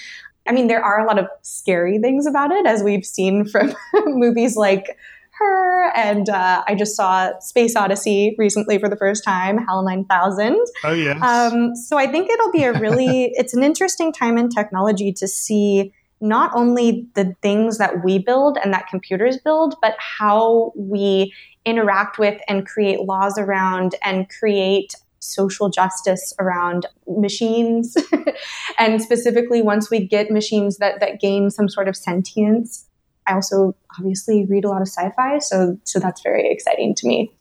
I 0.46 0.52
mean, 0.52 0.68
there 0.68 0.84
are 0.84 1.00
a 1.00 1.06
lot 1.06 1.18
of 1.18 1.26
scary 1.42 1.98
things 1.98 2.26
about 2.26 2.52
it, 2.52 2.66
as 2.66 2.82
we've 2.82 3.04
seen 3.04 3.46
from 3.46 3.74
movies 4.06 4.56
like 4.56 4.96
her. 5.38 5.96
And 5.96 6.28
uh, 6.28 6.64
I 6.66 6.74
just 6.74 6.96
saw 6.96 7.38
Space 7.40 7.76
Odyssey 7.76 8.34
recently 8.38 8.78
for 8.78 8.88
the 8.88 8.96
first 8.96 9.24
time, 9.24 9.58
HAL 9.58 9.84
9000. 9.84 10.56
Oh, 10.84 10.92
yes. 10.92 11.22
Um, 11.22 11.74
so 11.74 11.98
I 11.98 12.06
think 12.06 12.30
it'll 12.30 12.52
be 12.52 12.64
a 12.64 12.72
really, 12.72 13.24
it's 13.34 13.54
an 13.54 13.62
interesting 13.62 14.12
time 14.12 14.38
in 14.38 14.48
technology 14.48 15.12
to 15.12 15.28
see 15.28 15.92
not 16.20 16.50
only 16.54 17.06
the 17.14 17.34
things 17.42 17.78
that 17.78 18.02
we 18.02 18.18
build 18.18 18.56
and 18.62 18.72
that 18.72 18.86
computers 18.88 19.38
build, 19.38 19.74
but 19.82 19.94
how 19.98 20.72
we 20.74 21.32
interact 21.64 22.18
with 22.18 22.40
and 22.48 22.66
create 22.66 23.00
laws 23.00 23.36
around 23.36 23.94
and 24.02 24.28
create 24.30 24.94
social 25.18 25.68
justice 25.68 26.32
around 26.38 26.86
machines 27.08 27.96
and 28.78 29.02
specifically 29.02 29.60
once 29.60 29.90
we 29.90 30.06
get 30.06 30.30
machines 30.30 30.76
that 30.76 31.00
that 31.00 31.20
gain 31.20 31.50
some 31.50 31.68
sort 31.68 31.88
of 31.88 31.96
sentience 31.96 32.86
I 33.26 33.34
also 33.34 33.76
obviously 33.98 34.46
read 34.46 34.64
a 34.64 34.68
lot 34.68 34.82
of 34.82 34.88
sci-fi, 34.88 35.38
so 35.38 35.78
so 35.84 35.98
that's 35.98 36.22
very 36.22 36.50
exciting 36.50 36.94
to 36.96 37.06
me. 37.06 37.32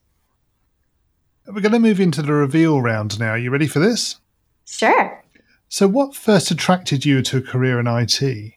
We're 1.48 1.62
going 1.62 1.74
to 1.74 1.80
move 1.80 2.00
into 2.00 2.24
the 2.24 2.34
reveal 2.34 2.82
round 2.82 3.20
now. 3.20 3.32
Are 3.32 3.38
you 3.38 3.52
ready 3.52 3.68
for 3.68 3.78
this? 3.80 4.20
Sure. 4.66 5.24
So, 5.70 5.88
what 5.88 6.16
first 6.16 6.50
attracted 6.50 7.06
you 7.06 7.22
to 7.22 7.38
a 7.38 7.42
career 7.42 7.80
in 7.80 7.88
IT? 7.88 8.54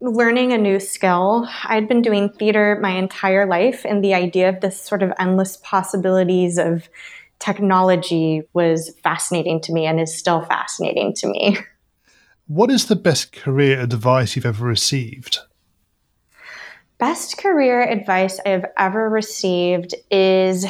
Learning 0.00 0.52
a 0.52 0.58
new 0.58 0.80
skill. 0.80 1.48
I'd 1.64 1.88
been 1.88 2.02
doing 2.02 2.30
theater 2.30 2.78
my 2.80 2.90
entire 2.90 3.46
life, 3.46 3.84
and 3.84 4.02
the 4.02 4.14
idea 4.14 4.48
of 4.48 4.60
this 4.60 4.80
sort 4.80 5.02
of 5.02 5.12
endless 5.18 5.58
possibilities 5.58 6.56
of 6.56 6.88
technology 7.40 8.42
was 8.52 8.94
fascinating 9.02 9.60
to 9.62 9.72
me 9.72 9.86
and 9.86 10.00
is 10.00 10.16
still 10.16 10.42
fascinating 10.42 11.14
to 11.16 11.26
me. 11.26 11.58
What 12.50 12.70
is 12.70 12.86
the 12.86 12.96
best 12.96 13.32
career 13.32 13.78
advice 13.78 14.34
you've 14.34 14.46
ever 14.46 14.64
received? 14.64 15.40
Best 16.98 17.38
career 17.38 17.80
advice 17.80 18.40
I've 18.44 18.64
ever 18.76 19.08
received 19.08 19.94
is 20.10 20.66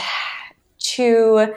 to 0.79 1.55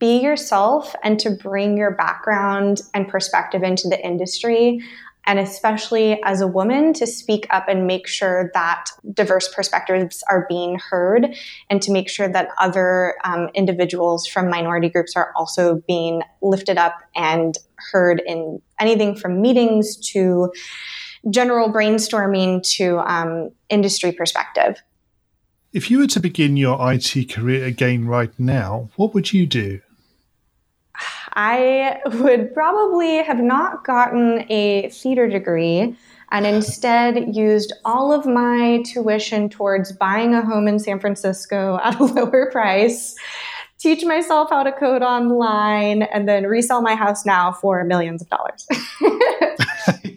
be 0.00 0.20
yourself 0.20 0.96
and 1.04 1.16
to 1.20 1.30
bring 1.30 1.76
your 1.76 1.92
background 1.92 2.80
and 2.92 3.06
perspective 3.06 3.62
into 3.62 3.88
the 3.88 4.04
industry. 4.04 4.82
And 5.26 5.38
especially 5.38 6.20
as 6.24 6.40
a 6.40 6.48
woman, 6.48 6.92
to 6.94 7.06
speak 7.06 7.46
up 7.50 7.68
and 7.68 7.86
make 7.86 8.08
sure 8.08 8.50
that 8.52 8.86
diverse 9.12 9.52
perspectives 9.54 10.24
are 10.28 10.46
being 10.48 10.78
heard, 10.78 11.36
and 11.68 11.80
to 11.82 11.92
make 11.92 12.08
sure 12.08 12.26
that 12.26 12.48
other 12.58 13.14
um, 13.22 13.50
individuals 13.54 14.26
from 14.26 14.48
minority 14.48 14.88
groups 14.88 15.14
are 15.14 15.32
also 15.36 15.84
being 15.86 16.22
lifted 16.42 16.78
up 16.78 16.98
and 17.14 17.58
heard 17.92 18.22
in 18.26 18.60
anything 18.80 19.14
from 19.14 19.40
meetings 19.40 19.96
to 19.98 20.50
general 21.28 21.70
brainstorming 21.70 22.62
to 22.76 22.98
um, 23.00 23.50
industry 23.68 24.12
perspective. 24.12 24.82
If 25.72 25.90
you 25.90 25.98
were 25.98 26.06
to 26.08 26.20
begin 26.20 26.56
your 26.56 26.78
IT 26.92 27.30
career 27.30 27.64
again 27.64 28.06
right 28.06 28.32
now, 28.38 28.88
what 28.96 29.14
would 29.14 29.32
you 29.32 29.46
do? 29.46 29.80
I 31.34 31.98
would 32.06 32.52
probably 32.52 33.22
have 33.22 33.38
not 33.38 33.84
gotten 33.84 34.44
a 34.50 34.88
theater 34.90 35.28
degree 35.28 35.96
and 36.32 36.46
instead 36.46 37.34
used 37.34 37.72
all 37.84 38.12
of 38.12 38.26
my 38.26 38.82
tuition 38.86 39.48
towards 39.48 39.92
buying 39.92 40.34
a 40.34 40.44
home 40.44 40.68
in 40.68 40.78
San 40.78 41.00
Francisco 41.00 41.78
at 41.84 41.98
a 41.98 42.04
lower 42.04 42.50
price, 42.50 43.14
teach 43.78 44.04
myself 44.04 44.50
how 44.50 44.62
to 44.62 44.72
code 44.72 45.02
online, 45.02 46.02
and 46.02 46.28
then 46.28 46.44
resell 46.44 46.82
my 46.82 46.94
house 46.94 47.24
now 47.24 47.52
for 47.52 47.82
millions 47.84 48.22
of 48.22 48.28
dollars. 48.28 48.66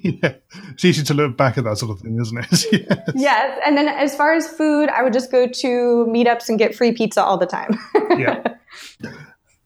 yeah. 0.22 0.36
It's 0.72 0.84
easy 0.84 1.02
to 1.04 1.14
look 1.14 1.38
back 1.38 1.58
at 1.58 1.64
that 1.64 1.78
sort 1.78 1.92
of 1.92 2.02
thing, 2.02 2.20
isn't 2.20 2.38
it? 2.38 2.66
yes. 2.90 3.12
yes. 3.16 3.62
And 3.66 3.78
then 3.78 3.88
as 3.88 4.14
far 4.16 4.34
as 4.34 4.48
food, 4.48 4.90
I 4.90 5.02
would 5.02 5.14
just 5.14 5.32
go 5.32 5.48
to 5.48 5.68
meetups 6.10 6.50
and 6.50 6.60
get 6.60 6.76
free 6.76 6.92
pizza 6.92 7.24
all 7.24 7.38
the 7.38 7.46
time. 7.46 7.80
yeah. 8.18 8.44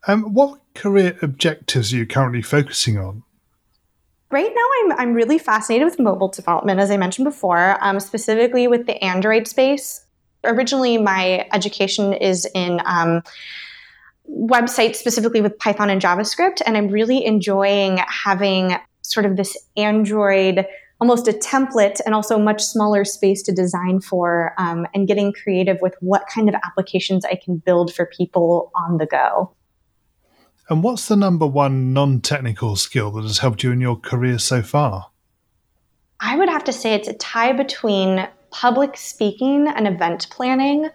Um, 0.06 0.32
what 0.32 0.60
career 0.74 1.18
objectives 1.22 1.92
are 1.92 1.96
you 1.96 2.06
currently 2.06 2.42
focusing 2.42 2.98
on? 2.98 3.24
Right 4.30 4.52
now, 4.54 4.94
I'm, 4.94 5.00
I'm 5.00 5.14
really 5.14 5.38
fascinated 5.38 5.86
with 5.86 5.98
mobile 5.98 6.28
development, 6.28 6.78
as 6.78 6.90
I 6.90 6.98
mentioned 6.98 7.24
before, 7.24 7.76
um, 7.82 7.98
specifically 7.98 8.68
with 8.68 8.86
the 8.86 9.02
Android 9.02 9.48
space. 9.48 10.04
Originally, 10.44 10.98
my 10.98 11.48
education 11.52 12.12
is 12.12 12.46
in 12.54 12.80
um, 12.84 13.22
websites, 14.30 14.96
specifically 14.96 15.40
with 15.40 15.58
Python 15.58 15.90
and 15.90 16.00
JavaScript, 16.00 16.60
and 16.64 16.76
I'm 16.76 16.88
really 16.88 17.24
enjoying 17.24 18.00
having 18.06 18.76
sort 19.12 19.26
of 19.26 19.36
this 19.36 19.56
Android 19.76 20.66
almost 21.00 21.28
a 21.28 21.32
template 21.32 22.00
and 22.04 22.14
also 22.14 22.38
much 22.38 22.62
smaller 22.62 23.04
space 23.04 23.42
to 23.42 23.52
design 23.52 24.00
for 24.00 24.52
um, 24.58 24.86
and 24.94 25.06
getting 25.06 25.32
creative 25.32 25.78
with 25.80 25.94
what 26.00 26.26
kind 26.32 26.48
of 26.48 26.54
applications 26.64 27.24
I 27.24 27.36
can 27.42 27.56
build 27.56 27.94
for 27.94 28.06
people 28.06 28.72
on 28.74 28.98
the 28.98 29.06
go. 29.06 29.54
And 30.68 30.82
what's 30.82 31.08
the 31.08 31.16
number 31.16 31.46
one 31.46 31.92
non 31.92 32.20
technical 32.20 32.76
skill 32.76 33.10
that 33.12 33.22
has 33.22 33.38
helped 33.38 33.62
you 33.62 33.70
in 33.70 33.80
your 33.80 33.96
career 33.96 34.38
so 34.38 34.62
far? 34.62 35.10
I 36.20 36.36
would 36.36 36.48
have 36.48 36.64
to 36.64 36.72
say 36.72 36.94
it's 36.94 37.08
a 37.08 37.14
tie 37.14 37.52
between 37.52 38.28
public 38.50 38.96
speaking 38.96 39.68
and 39.68 39.86
event 39.86 40.28
planning. 40.30 40.88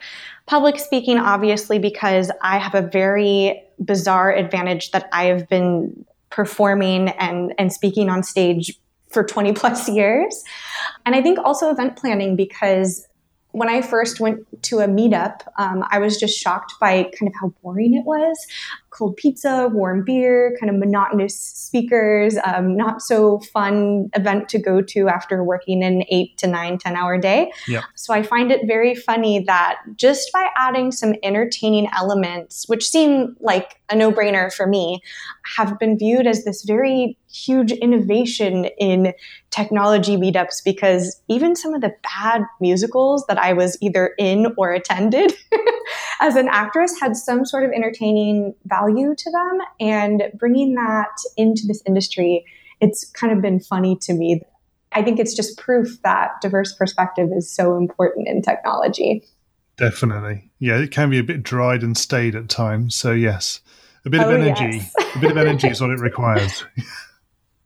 Public 0.46 0.78
speaking, 0.80 1.18
obviously, 1.18 1.80
because 1.80 2.30
I 2.42 2.58
have 2.58 2.76
a 2.76 2.82
very 2.82 3.64
bizarre 3.84 4.36
advantage 4.36 4.92
that 4.92 5.08
I 5.12 5.26
have 5.26 5.48
been 5.48 6.06
performing 6.34 7.10
and, 7.10 7.54
and 7.58 7.72
speaking 7.72 8.10
on 8.10 8.24
stage 8.24 8.78
for 9.10 9.24
20 9.24 9.54
plus 9.54 9.88
years. 9.88 10.44
And 11.06 11.16
I 11.16 11.22
think 11.22 11.38
also 11.38 11.70
event 11.70 11.96
planning 11.96 12.36
because 12.36 13.08
when 13.52 13.70
I 13.70 13.82
first 13.84 14.20
went 14.20 14.40
to 14.64 14.80
a 14.80 14.88
meetup, 14.88 15.42
um, 15.60 15.86
I 15.92 16.00
was 16.00 16.18
just 16.18 16.36
shocked 16.38 16.74
by 16.82 17.04
kind 17.04 17.28
of 17.28 17.34
how 17.40 17.54
boring 17.62 17.94
it 17.94 18.04
was. 18.04 18.36
Cold 18.94 19.18
pizza, 19.18 19.70
warm 19.72 20.04
beer, 20.06 20.56
kind 20.60 20.70
of 20.70 20.78
monotonous 20.78 21.38
speakers, 21.38 22.38
um, 22.46 22.78
not 22.78 23.02
so 23.02 23.40
fun 23.40 24.10
event 24.16 24.50
to 24.50 24.60
go 24.60 24.82
to 24.82 25.08
after 25.08 25.44
working 25.44 25.84
an 25.84 26.04
eight 26.10 26.38
to 26.38 26.48
nine, 26.48 26.78
10 26.78 26.96
hour 26.96 27.18
day. 27.18 27.52
Yep. 27.68 27.84
So 27.96 28.14
I 28.14 28.24
find 28.24 28.52
it 28.52 28.68
very 28.68 28.96
funny 28.96 29.44
that 29.46 29.80
just 29.96 30.32
by 30.32 30.48
adding 30.58 30.92
some 30.92 31.16
entertaining 31.24 31.88
elements, 31.96 32.68
which 32.68 32.88
seem 32.88 33.36
like 33.40 33.80
a 33.90 33.96
no 33.96 34.12
brainer 34.12 34.54
for 34.54 34.68
me, 34.68 35.02
have 35.56 35.78
been 35.80 35.98
viewed 35.98 36.28
as 36.28 36.46
this 36.46 36.64
very 36.64 37.18
huge 37.34 37.72
innovation 37.72 38.66
in 38.78 39.14
technology 39.50 40.18
meetups 40.18 40.64
because 40.64 41.20
even 41.28 41.56
some 41.56 41.74
of 41.74 41.82
the 41.82 41.94
bad 42.04 42.44
musicals 42.62 43.26
that 43.28 43.38
I 43.38 43.54
was 43.54 43.78
either 43.82 44.14
in 44.18 44.48
or 44.58 44.72
attended 44.72 45.34
as 46.24 46.38
an 46.38 46.48
actress 46.48 46.98
had 47.02 47.18
some 47.18 47.46
sort 47.46 47.66
of 47.66 47.72
entertaining 47.72 48.56
value 48.64 49.14
to 49.14 49.30
them. 49.30 49.60
And 49.82 50.24
bringing 50.36 50.74
that 50.76 51.12
into 51.36 51.64
this 51.68 51.84
industry, 51.86 52.46
it's 52.80 53.04
kind 53.12 53.34
of 53.34 53.42
been 53.42 53.60
funny 53.60 53.98
to 54.04 54.14
me. 54.14 54.42
I 54.94 55.04
think 55.04 55.20
it's 55.20 55.36
just 55.36 55.58
proof 55.58 56.02
that 56.04 56.32
diverse 56.42 56.74
perspective 56.74 57.30
is 57.36 57.54
so 57.54 57.76
important 57.76 58.30
in 58.30 58.42
technology. 58.42 59.26
Definitely. 59.76 60.50
Yeah, 60.60 60.78
it 60.78 60.92
can 60.92 61.10
be 61.10 61.20
a 61.20 61.24
bit 61.24 61.44
dried 61.44 61.84
and 61.84 61.98
staid 61.98 62.36
at 62.36 62.48
times. 62.48 62.96
So, 62.96 63.12
yes, 63.12 63.60
a 64.06 64.10
bit 64.10 64.22
oh, 64.22 64.30
of 64.30 64.40
energy. 64.40 64.78
Yes. 64.78 65.16
a 65.16 65.20
bit 65.20 65.32
of 65.32 65.38
energy 65.38 65.68
is 65.68 65.82
what 65.82 65.90
it 65.90 66.00
requires. 66.00 66.64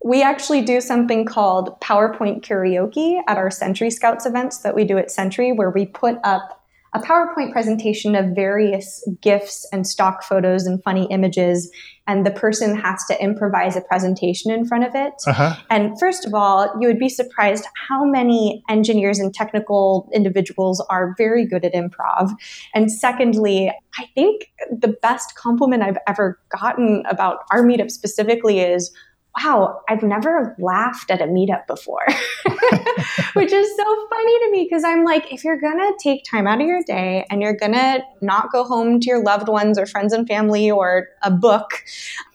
We 0.04 0.24
actually 0.24 0.64
do 0.64 0.82
something 0.82 1.26
called 1.26 1.80
PowerPoint 1.80 2.42
karaoke 2.42 3.22
at 3.28 3.38
our 3.38 3.52
Sentry 3.52 3.92
Scouts 3.92 4.26
events 4.26 4.60
that 4.60 4.74
we 4.74 4.84
do 4.84 4.98
at 4.98 5.12
Sentry, 5.12 5.52
where 5.52 5.70
we 5.70 5.86
put 5.86 6.18
up 6.24 6.58
a 6.98 7.00
PowerPoint 7.00 7.52
presentation 7.52 8.16
of 8.16 8.34
various 8.34 9.08
GIFs 9.22 9.68
and 9.72 9.86
stock 9.86 10.24
photos 10.24 10.66
and 10.66 10.82
funny 10.84 11.08
images, 11.12 11.70
and 12.08 12.26
the 12.26 12.32
person 12.32 12.76
has 12.76 13.06
to 13.06 13.22
improvise 13.22 13.76
a 13.76 13.82
presentation 13.82 14.52
in 14.52 14.66
front 14.66 14.84
of 14.84 14.96
it. 14.96 15.14
Uh-huh. 15.28 15.56
And 15.70 16.00
first 16.00 16.26
of 16.26 16.34
all, 16.34 16.74
you 16.80 16.88
would 16.88 16.98
be 16.98 17.10
surprised 17.10 17.66
how 17.88 18.04
many 18.04 18.64
engineers 18.68 19.20
and 19.20 19.32
technical 19.32 20.10
individuals 20.12 20.84
are 20.90 21.14
very 21.18 21.46
good 21.46 21.64
at 21.64 21.74
improv. 21.74 22.32
And 22.74 22.92
secondly, 22.92 23.72
I 24.00 24.06
think 24.16 24.52
the 24.72 24.96
best 25.02 25.36
compliment 25.36 25.84
I've 25.84 26.00
ever 26.08 26.40
gotten 26.50 27.04
about 27.10 27.40
our 27.52 27.64
meetup 27.64 27.92
specifically 27.92 28.60
is 28.60 28.92
wow, 29.38 29.82
I've 29.88 30.04
never 30.04 30.56
laughed 30.60 31.12
at 31.12 31.22
a 31.22 31.26
meetup 31.26 31.68
before, 31.68 32.06
which 33.34 33.52
is 33.52 33.78
so 33.78 34.08
funny 34.10 34.40
to 34.40 34.50
me 34.52 34.68
because 34.70 34.84
I'm 34.84 35.04
like, 35.04 35.32
if 35.32 35.44
you're 35.44 35.60
going 35.60 35.78
to 35.78 35.98
take 36.02 36.24
time 36.24 36.48
out 36.48 36.62
of 36.62 36.68
your 36.68 36.82
day 36.84 37.26
and 37.30 37.42
you're 37.42 37.56
going 37.56 37.74
to 37.74 38.04
not 38.22 38.52
go 38.52 38.64
home 38.64 39.00
to 39.00 39.08
your 39.08 39.24
loved 39.24 39.48
ones 39.48 39.78
or 39.78 39.86
friends 39.86 40.14
and 40.14 40.28
family 40.28 40.72
or 40.72 41.08
a 41.22 41.32
book 41.32 41.84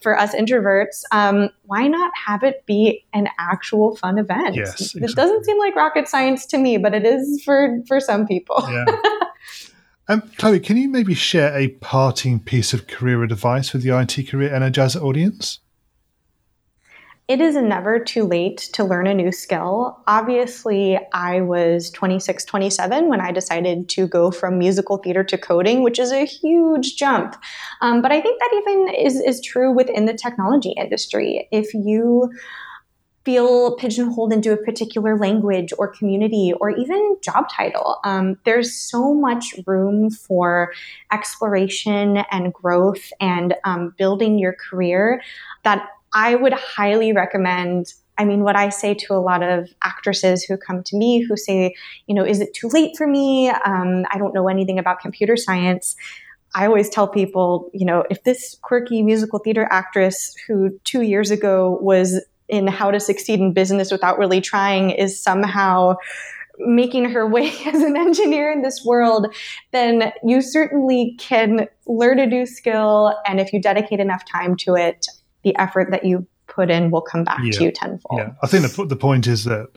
for 0.01 0.17
us 0.17 0.33
introverts, 0.33 1.03
um, 1.11 1.49
why 1.63 1.87
not 1.87 2.11
have 2.25 2.43
it 2.43 2.65
be 2.65 3.05
an 3.13 3.27
actual 3.37 3.95
fun 3.95 4.17
event? 4.17 4.55
Yes, 4.55 4.79
exactly. 4.79 5.03
It 5.03 5.15
doesn't 5.15 5.45
seem 5.45 5.59
like 5.59 5.75
rocket 5.75 6.07
science 6.07 6.45
to 6.47 6.57
me, 6.57 6.77
but 6.77 6.93
it 6.93 7.05
is 7.05 7.43
for, 7.43 7.79
for 7.87 7.99
some 7.99 8.25
people. 8.25 8.63
Yeah. 8.69 8.85
Um, 10.09 10.21
Chloe, 10.37 10.59
can 10.59 10.75
you 10.75 10.89
maybe 10.89 11.13
share 11.13 11.57
a 11.57 11.69
parting 11.69 12.41
piece 12.41 12.73
of 12.73 12.87
career 12.87 13.23
advice 13.23 13.71
with 13.71 13.83
the 13.83 13.97
IT 13.97 14.27
Career 14.27 14.49
Energizer 14.49 15.01
audience? 15.01 15.59
It 17.33 17.41
is 17.41 17.55
never 17.55 17.97
too 17.97 18.25
late 18.25 18.59
to 18.73 18.83
learn 18.83 19.07
a 19.07 19.13
new 19.13 19.31
skill. 19.31 19.99
Obviously, 20.05 20.99
I 21.13 21.41
was 21.41 21.89
26, 21.89 22.45
27 22.45 23.09
when 23.09 23.21
I 23.21 23.31
decided 23.31 23.89
to 23.89 24.07
go 24.07 24.29
from 24.29 24.59
musical 24.59 24.97
theater 24.97 25.23
to 25.23 25.37
coding, 25.39 25.81
which 25.81 25.97
is 25.97 26.11
a 26.11 26.25
huge 26.25 26.95
jump. 26.95 27.35
Um, 27.81 28.03
but 28.03 28.11
I 28.11 28.21
think 28.21 28.39
that 28.39 28.61
even 28.61 28.87
is, 29.03 29.19
is 29.19 29.41
true 29.41 29.71
within 29.71 30.05
the 30.05 30.13
technology 30.13 30.75
industry. 30.77 31.47
If 31.51 31.73
you 31.73 32.31
feel 33.25 33.77
pigeonholed 33.77 34.31
into 34.31 34.51
a 34.51 34.57
particular 34.57 35.17
language 35.17 35.73
or 35.79 35.87
community 35.87 36.53
or 36.59 36.69
even 36.69 37.15
job 37.23 37.45
title. 37.49 37.97
Um, 38.03 38.37
there's 38.43 38.73
so 38.73 39.13
much 39.13 39.55
room 39.65 40.09
for 40.09 40.73
exploration 41.11 42.17
and 42.31 42.53
growth 42.53 43.13
and 43.21 43.55
um, 43.63 43.95
building 43.97 44.37
your 44.37 44.53
career 44.69 45.21
that 45.63 45.87
I 46.13 46.35
would 46.35 46.53
highly 46.53 47.13
recommend 47.13 47.93
I 48.17 48.25
mean, 48.25 48.43
what 48.43 48.55
I 48.55 48.69
say 48.69 48.93
to 48.93 49.13
a 49.13 49.17
lot 49.17 49.41
of 49.41 49.69
actresses 49.81 50.43
who 50.43 50.55
come 50.55 50.83
to 50.83 50.95
me 50.95 51.21
who 51.21 51.35
say, 51.35 51.73
you 52.05 52.13
know, 52.13 52.23
is 52.23 52.41
it 52.41 52.53
too 52.53 52.67
late 52.67 52.95
for 52.95 53.07
me? 53.07 53.49
Um, 53.49 54.05
I 54.11 54.17
don't 54.17 54.35
know 54.35 54.47
anything 54.47 54.77
about 54.77 54.99
computer 54.99 55.35
science. 55.35 55.95
I 56.53 56.67
always 56.67 56.89
tell 56.89 57.07
people, 57.07 57.71
you 57.73 57.85
know, 57.85 58.03
if 58.11 58.23
this 58.23 58.57
quirky 58.61 59.01
musical 59.01 59.39
theater 59.39 59.67
actress 59.71 60.35
who 60.47 60.79
two 60.83 61.01
years 61.01 61.31
ago 61.31 61.79
was 61.81 62.23
in 62.47 62.67
How 62.67 62.91
to 62.91 62.99
Succeed 62.99 63.39
in 63.39 63.53
Business 63.53 63.91
Without 63.91 64.19
Really 64.19 64.41
Trying 64.41 64.91
is 64.91 65.21
somehow 65.21 65.95
making 66.59 67.05
her 67.05 67.27
way 67.27 67.51
as 67.65 67.81
an 67.81 67.97
engineer 67.97 68.51
in 68.51 68.61
this 68.61 68.85
world, 68.85 69.33
then 69.71 70.11
you 70.23 70.41
certainly 70.41 71.15
can 71.19 71.67
learn 71.87 72.19
a 72.19 72.27
new 72.27 72.45
skill. 72.45 73.15
And 73.25 73.39
if 73.39 73.51
you 73.51 73.59
dedicate 73.59 73.99
enough 73.99 74.23
time 74.31 74.55
to 74.57 74.75
it, 74.75 75.07
the 75.43 75.55
effort 75.57 75.91
that 75.91 76.05
you 76.05 76.27
put 76.47 76.69
in 76.69 76.91
will 76.91 77.01
come 77.01 77.23
back 77.23 77.39
yeah. 77.43 77.51
to 77.51 77.63
you 77.65 77.71
tenfold. 77.71 78.19
Yeah, 78.19 78.31
I 78.41 78.47
think 78.47 78.69
the, 78.69 78.85
the 78.85 78.95
point 78.95 79.27
is 79.27 79.43
that 79.45 79.69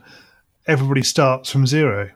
everybody 0.67 1.03
starts 1.03 1.49
from 1.49 1.65
zero. 1.65 2.09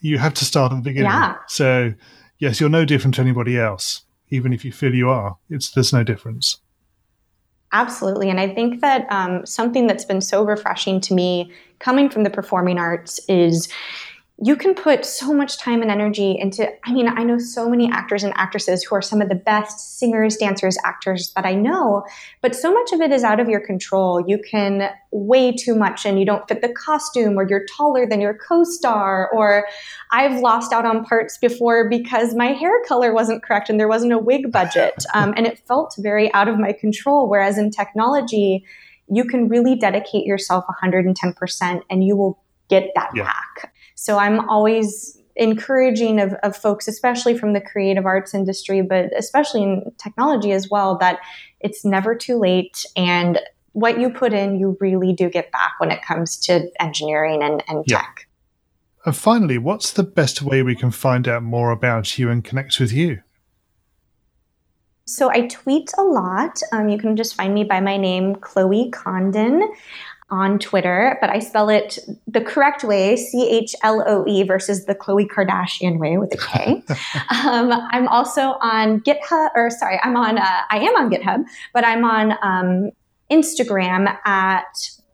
You 0.00 0.18
have 0.18 0.34
to 0.34 0.44
start 0.44 0.72
at 0.72 0.76
the 0.76 0.82
beginning. 0.82 1.10
Yeah. 1.10 1.36
So, 1.48 1.94
yes, 2.38 2.60
you're 2.60 2.68
no 2.68 2.84
different 2.84 3.14
to 3.16 3.20
anybody 3.20 3.58
else, 3.58 4.02
even 4.30 4.52
if 4.52 4.64
you 4.64 4.72
feel 4.72 4.94
you 4.94 5.08
are. 5.08 5.36
It's 5.50 5.70
there's 5.70 5.92
no 5.92 6.04
difference. 6.04 6.58
Absolutely, 7.72 8.30
and 8.30 8.38
I 8.38 8.48
think 8.54 8.80
that 8.80 9.06
um, 9.10 9.44
something 9.44 9.86
that's 9.86 10.04
been 10.04 10.20
so 10.20 10.44
refreshing 10.44 11.00
to 11.02 11.14
me 11.14 11.52
coming 11.78 12.08
from 12.08 12.22
the 12.22 12.30
performing 12.30 12.78
arts 12.78 13.18
is 13.28 13.68
you 14.42 14.54
can 14.54 14.74
put 14.74 15.06
so 15.06 15.32
much 15.32 15.58
time 15.58 15.80
and 15.80 15.90
energy 15.90 16.36
into 16.38 16.68
i 16.84 16.92
mean 16.92 17.08
i 17.08 17.22
know 17.22 17.38
so 17.38 17.70
many 17.70 17.90
actors 17.90 18.22
and 18.22 18.34
actresses 18.36 18.84
who 18.84 18.94
are 18.94 19.00
some 19.00 19.22
of 19.22 19.30
the 19.30 19.34
best 19.34 19.98
singers 19.98 20.36
dancers 20.36 20.76
actors 20.84 21.32
that 21.34 21.46
i 21.46 21.54
know 21.54 22.04
but 22.42 22.54
so 22.54 22.72
much 22.72 22.92
of 22.92 23.00
it 23.00 23.12
is 23.12 23.24
out 23.24 23.40
of 23.40 23.48
your 23.48 23.60
control. 23.60 24.22
You 24.26 24.38
can 24.38 24.90
weigh 25.10 25.52
too 25.52 25.74
much 25.74 26.04
and 26.04 26.18
you 26.18 26.26
don't 26.26 26.46
fit 26.46 26.60
the 26.60 26.68
costume 26.68 27.38
or 27.38 27.48
you're 27.48 27.64
taller 27.66 28.06
than 28.06 28.20
your 28.20 28.34
co-star 28.34 29.30
or 29.32 29.66
i've 30.12 30.40
lost 30.40 30.72
out 30.72 30.84
on 30.84 31.04
parts 31.04 31.38
before 31.38 31.88
because 31.88 32.34
my 32.34 32.52
hair 32.52 32.82
color 32.86 33.12
wasn't 33.12 33.42
correct 33.42 33.70
and 33.70 33.80
there 33.80 33.88
wasn't 33.88 34.12
a 34.12 34.18
wig 34.18 34.52
budget. 34.52 34.94
Um, 35.14 35.32
and 35.36 35.46
it 35.46 35.58
felt 35.66 35.94
very 35.98 36.32
out 36.34 36.46
of 36.46 36.58
my 36.58 36.72
control 36.72 37.28
whereas 37.28 37.56
in 37.56 37.70
technology 37.70 38.64
you 39.08 39.24
can 39.24 39.48
really 39.48 39.74
dedicate 39.74 40.26
yourself 40.26 40.64
110% 40.82 41.82
and 41.88 42.04
you 42.04 42.16
will 42.16 42.38
get 42.68 42.90
that 42.94 43.10
yeah. 43.14 43.24
back 43.24 43.72
so 43.96 44.18
I'm 44.18 44.48
always 44.48 45.18
encouraging 45.34 46.20
of, 46.20 46.34
of 46.42 46.56
folks, 46.56 46.86
especially 46.86 47.36
from 47.36 47.54
the 47.54 47.60
creative 47.60 48.06
arts 48.06 48.34
industry, 48.34 48.82
but 48.82 49.10
especially 49.16 49.62
in 49.62 49.92
technology 49.98 50.52
as 50.52 50.70
well, 50.70 50.96
that 50.98 51.18
it's 51.60 51.84
never 51.84 52.14
too 52.14 52.38
late 52.38 52.84
and 52.94 53.40
what 53.72 54.00
you 54.00 54.08
put 54.08 54.32
in, 54.32 54.58
you 54.58 54.76
really 54.80 55.12
do 55.12 55.28
get 55.28 55.52
back 55.52 55.72
when 55.78 55.90
it 55.90 56.00
comes 56.02 56.38
to 56.38 56.70
engineering 56.80 57.42
and, 57.42 57.62
and 57.68 57.84
yeah. 57.86 57.98
tech. 57.98 58.28
And 59.04 59.14
finally, 59.14 59.58
what's 59.58 59.92
the 59.92 60.02
best 60.02 60.40
way 60.40 60.62
we 60.62 60.74
can 60.74 60.90
find 60.90 61.28
out 61.28 61.42
more 61.42 61.70
about 61.70 62.18
you 62.18 62.30
and 62.30 62.42
connect 62.42 62.80
with 62.80 62.92
you? 62.92 63.20
So 65.04 65.30
I 65.30 65.46
tweet 65.46 65.92
a 65.98 66.02
lot. 66.02 66.60
Um, 66.72 66.88
you 66.88 66.98
can 66.98 67.16
just 67.16 67.34
find 67.34 67.52
me 67.54 67.64
by 67.64 67.80
my 67.80 67.96
name, 67.96 68.36
Chloe 68.36 68.90
Condon 68.90 69.62
on 70.28 70.58
Twitter, 70.58 71.16
but 71.20 71.30
I 71.30 71.38
spell 71.38 71.68
it 71.68 71.98
the 72.26 72.40
correct 72.40 72.82
way, 72.82 73.16
C 73.16 73.48
H 73.48 73.74
L 73.82 74.02
O 74.06 74.24
E, 74.26 74.42
versus 74.42 74.84
the 74.86 74.94
Khloe 74.94 75.26
Kardashian 75.28 75.98
way 75.98 76.18
with 76.18 76.34
a 76.34 76.36
K. 76.36 76.82
um, 77.44 77.72
I'm 77.90 78.08
also 78.08 78.56
on 78.60 79.00
GitHub, 79.00 79.50
or 79.54 79.70
sorry, 79.70 80.00
I'm 80.02 80.16
on, 80.16 80.38
uh, 80.38 80.62
I 80.70 80.78
am 80.78 80.96
on 80.96 81.10
GitHub, 81.10 81.44
but 81.72 81.84
I'm 81.84 82.04
on 82.04 82.32
um, 82.42 82.90
Instagram 83.30 84.16
at 84.24 84.64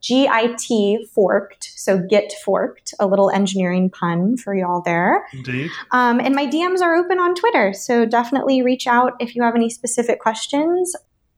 GIT 0.03 1.09
forked, 1.14 1.64
so 1.77 1.98
Git 1.98 2.33
forked, 2.44 2.92
a 2.98 3.07
little 3.07 3.31
engineering 3.31 3.88
pun 3.88 4.37
for 4.37 4.55
y'all 4.55 4.83
there. 4.83 5.27
Indeed. 5.33 5.70
Um, 5.92 6.18
and 6.20 6.35
my 6.35 6.46
DMs 6.46 6.81
are 6.81 6.96
open 6.96 7.18
on 7.18 7.35
Twitter, 7.35 7.72
so 7.72 8.05
definitely 8.05 8.62
reach 8.62 8.87
out 8.87 9.12
if 9.20 9.37
you 9.37 9.42
have 9.42 9.55
any 9.55 9.70
specific 9.70 10.20
questions. 10.20 10.96